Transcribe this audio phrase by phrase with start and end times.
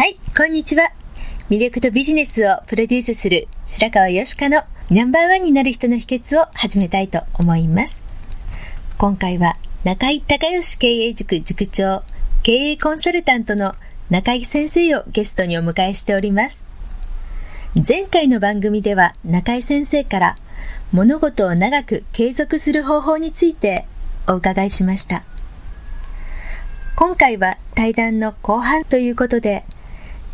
[0.00, 0.92] はい、こんにちは。
[1.50, 8.02] 魅力とビジネスをプロデュースする白川よしかのナンバーワンになる人の秘訣を始めたいと思います。
[8.96, 12.02] 今回は中井隆義経営塾塾長、
[12.42, 13.74] 経営コンサルタントの
[14.08, 16.64] 中井先生をゲストにお迎えしております。
[17.86, 20.36] 前回の番組では中井先生から
[20.92, 23.84] 物事を長く継続する方法について
[24.26, 25.24] お伺いしました。
[26.96, 29.66] 今回は対談の後半ということで、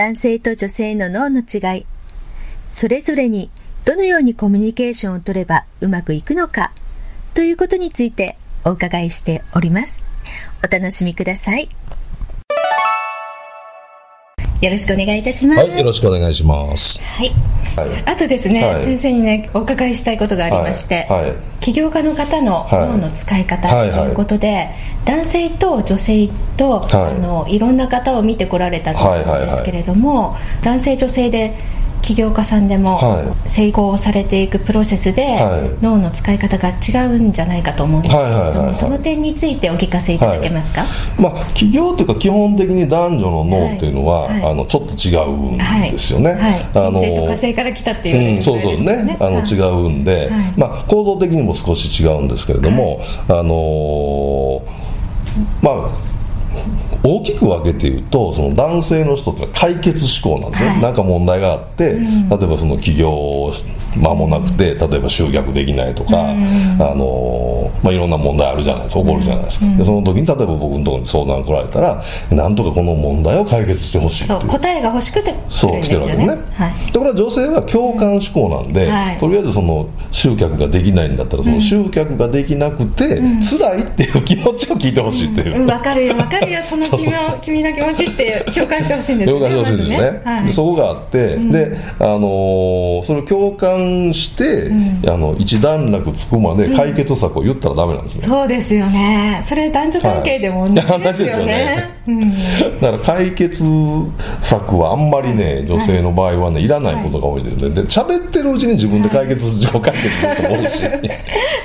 [0.00, 1.86] 男性と女性の脳の違い、
[2.70, 3.50] それぞれに
[3.84, 6.72] どのようにコミュニケーションを取ればうまくいくのか、
[7.34, 10.02] ということについてお伺いしております。
[10.64, 11.68] お楽しみください。
[14.60, 15.60] よろしくお願いいたします。
[15.60, 17.02] はい、よろしくお願いします。
[17.02, 17.32] はい。
[17.76, 18.02] はい。
[18.04, 24.68] あとですね、はい先生にねお伺いしたいことがありまして、はいはい起業家の方のはい脳の使い方とはいうことで、
[25.04, 31.54] 男性と女性と、はいあのいろんな方を見てこられたと思うんですけれども、男性女性で
[32.02, 35.84] 起業家さんでもは成功されていくプロセスで、はい。
[35.84, 40.84] 脳の使い方が違うんじゃないかと思うんですけれどその点についてお聞かせいただけますか、
[41.18, 46.32] まあ、企業というか基本的に男女の脳っていうのは、あのちょっと違うんはいですよね。
[46.32, 46.60] はい。
[46.60, 49.16] あ金星と火星から来たっていうようなうん、そうそうですね。
[49.20, 49.44] あのはい。
[49.44, 50.52] 違うんで、はい。
[50.56, 54.90] まあ構造的にも少し違うんですけれども、あのー
[55.62, 56.09] まあ。
[57.02, 60.80] 大きく分けて言うとその男性の人って解決志向なんですね、はい。
[60.82, 63.52] なんか問題があって、例えばその起業
[63.96, 66.34] 間もなくて例えば集客できないとか、あ
[66.94, 76.92] のまあ、いろんな問題あるじゃないですか起こるじゃないですか、でその時に例えば僕のところに相談来られたらなんとかこの問題を解決してほしい答えが欲しくてそう来てるわけですね、はい。
[76.92, 79.18] でこれは女性は共感志向なんで、はい。
[79.18, 86.16] とりあえずその集客ができないんだったらその集客ができなくて、辛いっていう気持ちを聞いてほしいっていう、うん、わかるよ。
[86.16, 86.60] わかるよ。
[86.68, 89.48] その君の君の気持ちって共感してほしいんですよね。
[89.48, 90.00] 共感してほしいです
[90.44, 93.79] ね,、そこがあって、で、あのーそれを共感
[94.12, 94.70] して、
[95.10, 99.42] あの一段落つくまで解決策を言ったらダメなんですね、そうですよね。
[99.46, 103.64] それ男女関係でも同じですよね, はいだから解決
[104.42, 107.70] 策はあんまりね女性の場合はねいらないことが多いですね。
[107.70, 110.82] で喋ってるうちに自分で解決自己解決する人も多いし。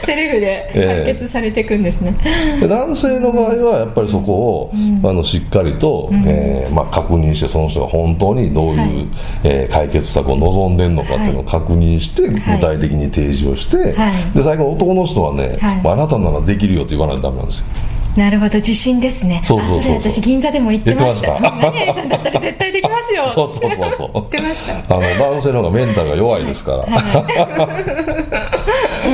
[0.06, 2.16] セルフで解決されていくんですね、
[2.60, 4.72] で男性の場合はやっぱりそこを、
[5.04, 9.08] あのしっかりと、えーまあ、確認してその人が本当にどういう、はい。
[9.44, 14.32] えー解決策を望んでるのかっていうのを確認して、具体的に提示をして、はい。
[14.36, 15.82] で最後男の人はね、はい。
[15.82, 17.66] まああなたならできるよって言わないとダメなんですよ。
[18.16, 19.42] なるほど自信ですね。
[19.44, 21.38] そうそうそう私銀座でも言ってました。
[21.38, 21.72] 言ってました。
[21.72, 23.28] 何々さんだったら絶対できますよ。
[23.28, 24.12] そうそうそうそう。
[24.14, 24.96] 言ってました。
[24.96, 26.92] あの男性の方がメンタルが弱いですから、で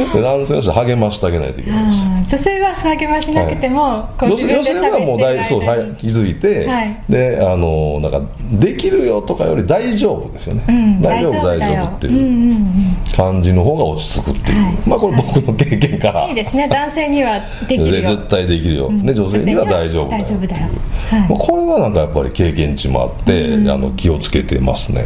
[0.06, 2.24] 男性は励ましてあげないといけないですうん。
[2.28, 7.04] 女性は励ましなくても、こう女性はもう大そうはい気づいて、はい。
[7.10, 8.22] であのなんか
[8.54, 11.02] できるよとかより大丈夫ですよね、うん。
[11.02, 14.76] 大丈夫大丈夫ってうんうんいう感じの方が落ち着くっていう、はい。
[14.90, 16.28] まあこれ僕の経験から。
[16.28, 16.68] いいですね。
[16.68, 17.92] 男性にはできるよ。
[17.92, 20.68] で絶対できるよ、で女性には大丈夫だよ大丈夫だよ
[21.12, 25.06] まあはいこれはなんかやっぱり経験値もあって、あの気をつけてますね、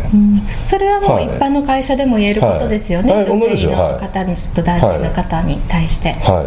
[0.69, 1.25] それはもうはい。
[1.25, 3.25] 一般の会社でも言えることですよね、はい。
[3.25, 4.31] 女性の方と
[4.62, 6.43] 男性の方に対して、は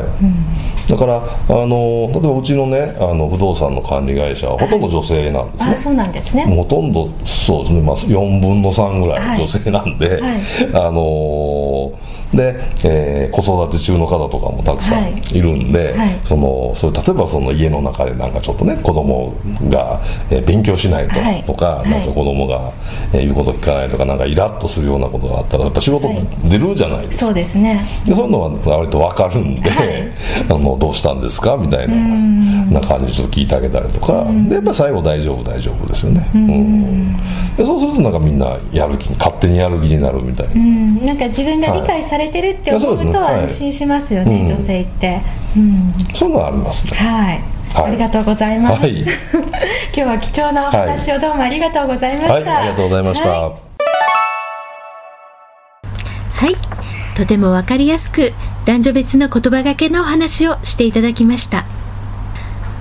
[0.88, 6.44] い、だからあの例えばうちのねあの不動産の管理会社はほとんど女性なんですね、あそうなんですね。
[6.44, 9.38] ほとんどそうですね、まあ、4分の3ぐらはい。
[9.38, 10.40] い女性なんで、はい。
[10.74, 15.22] あのーで、えー子育て中の方とかもたくさんはい。
[15.32, 16.18] いるんで、はい。
[16.24, 19.34] そのそれ例えばその家の中でなんかちょっとね子供
[19.70, 20.00] が、
[20.30, 21.44] えー勉強しないと,、はい。
[21.44, 21.90] とかはい。
[21.90, 22.70] なんか子供が、
[23.12, 26.26] えー言うこと聞かないとかなんかイラッとするようなことがあったらやっぱ仕事はい。
[26.44, 27.82] 出るじゃないですか、そうですね。
[28.06, 30.08] でそそういうのは割と分かるんで、はい、
[30.50, 31.94] あのどうしたんですかみたいな
[32.68, 37.16] な感じでちょっと聞いてあげたりとか、でやっぱ最後大丈夫大丈夫ですよね、うん。
[37.56, 45.20] でそうするとなんかみんなやる気勝手にやる気になるみたいな、なんか自分が理解されてるって思うと安心しますよね、女性って、
[46.12, 46.98] そういうのはありますね。
[46.98, 47.40] はい。
[47.72, 49.12] はい、ありがとうございます、はい、 今
[49.92, 53.52] 日は貴重なお話をどうもありがとうございました、はい、ありがとうございました、は
[56.46, 56.77] い、
[57.18, 58.32] とても分かりやすく
[58.64, 61.66] 男女別の言葉がけのお話をしていただきました。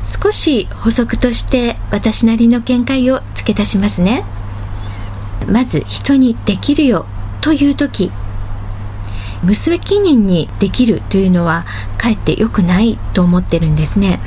[0.05, 4.23] 少し補足として私なりの見解を付け足しますね。
[5.51, 7.07] まず人にできるよ
[7.41, 8.11] という時。
[9.41, 11.65] 無責任にできるというのは
[11.97, 14.19] かえって良くないと思ってるんですね。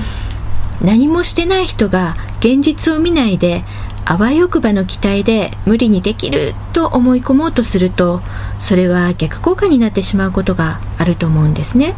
[0.82, 3.62] 何もしてない人が現実を見ないで
[4.10, 8.22] あわよくばの期待で無理にできると思い込もうとすると
[8.58, 11.94] それは逆効果になってしまうことがあると思うんですね。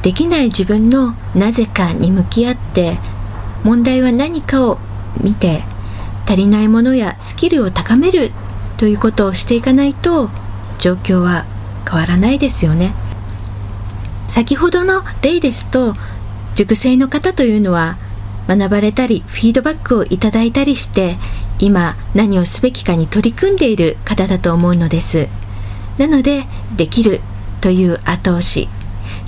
[0.00, 2.96] できない自分のなぜかに向き合って
[3.62, 4.78] 問題は何かを
[5.20, 5.64] 見て
[6.26, 8.32] 足りないものやスキルを高める
[8.78, 10.30] ということをしていかないと
[10.78, 11.44] 状況は
[11.86, 12.94] 変わらないですよね。
[14.28, 15.94] 先ほどの例ですと
[16.54, 17.98] 塾生の方というのは
[18.48, 21.16] 学ばれたりフィードバックをいただいたりして
[21.58, 25.28] 今何をすべきかに取り組んでいる方だと思うのです。
[25.98, 26.44] なので
[26.76, 27.20] できる
[27.60, 28.68] という後押し。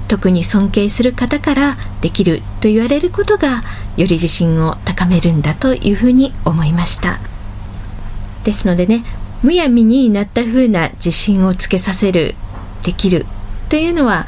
[0.09, 3.63] 特に尊敬する方からできると言われることが
[3.97, 7.19] より自信を高めるんだというふうに思いました。
[8.45, 9.05] ですのでね
[9.43, 12.35] むやみになった風な自信をつけさせる
[12.85, 13.27] できる
[13.69, 14.27] というのは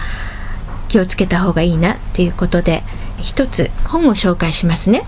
[0.88, 2.82] 気をつけた方がいいなということで
[3.20, 5.04] 一つ本を紹介しますね。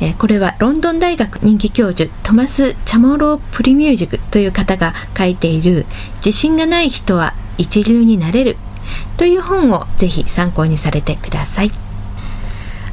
[0.00, 5.86] えこれはロンドン大学人気教授トマス・チャモロー・プリミュージクという方が書いている
[6.24, 8.56] 自信がない人は一流になれる
[9.16, 11.70] という本をぜひ参考にされてください。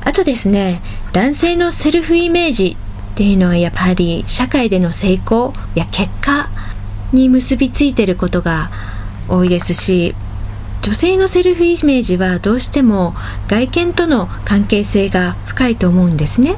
[0.01, 0.81] あとですね、
[1.11, 2.77] 男性のセルフイメージ
[3.13, 6.49] っていうのはやっぱり社会での成功や結果
[7.11, 8.69] に結びついていることが
[9.27, 10.15] 多いですし
[10.89, 13.13] 女性のセルフイメージはどうしても
[13.47, 16.55] 外見との関係性が深いと思うんですね。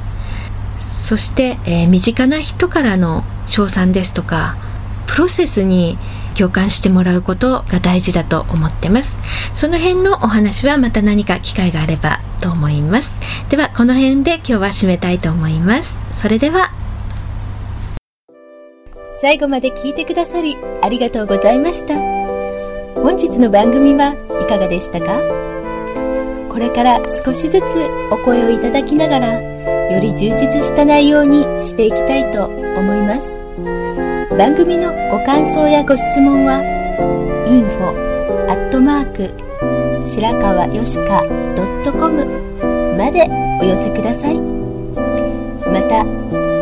[0.80, 4.56] そして、えー、身近な人からの称賛ですとか
[5.06, 5.98] プロセスに
[6.34, 9.20] 共感してもらうことが大事だと思ってます。
[9.54, 13.18] その辺のお話はまた何か機会があればと思います。
[13.50, 16.00] ではこの辺で今日は締めたいと思います。
[16.14, 16.72] それでは。
[19.20, 22.21] 最後まで聞いてくださりありがとうございました。
[22.96, 25.22] 本日の番組はいかがでしたか？
[26.50, 27.64] これから少しずつ
[28.12, 33.38] お声をいただきながらより充実した内容にしていきたいと思います。
[34.38, 36.62] 番組のご感想やご質問は
[37.48, 37.92] info
[38.50, 39.34] アットマーク
[40.02, 41.24] 白川よしか
[41.92, 42.26] .com
[42.98, 43.28] まで
[43.62, 44.40] お寄せください。
[45.72, 46.06] また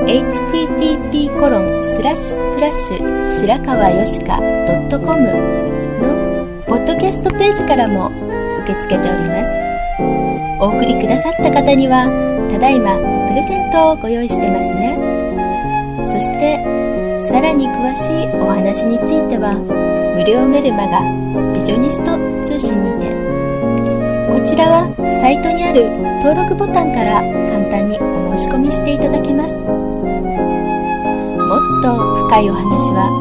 [0.06, 4.38] http コロンスラッシュスラッシュ白川よしか
[4.90, 5.79] .com
[6.90, 8.10] ドキャストページからも
[8.64, 9.52] 受け付けております。
[10.60, 12.10] お送りくださった方には
[12.50, 12.98] ただいま
[13.30, 14.98] プレゼントをご用意してますね。
[16.02, 16.58] そして
[17.30, 19.54] さらに詳しいお話については
[20.18, 21.06] 無料メルマガ
[21.54, 23.14] ビジョニスト通信にて
[24.34, 24.90] こちらは
[25.22, 25.92] サイトにある
[26.26, 27.22] 登録ボタンから
[27.54, 29.62] 簡単にお申し込みしていただけます。
[29.62, 29.70] も
[31.54, 32.66] っと深いお話
[32.98, 33.14] は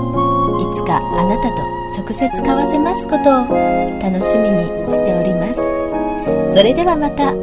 [0.57, 1.78] いつかあなたと
[2.09, 6.55] 直接交わせますことを楽しみにしております。
[6.55, 7.35] それではまた。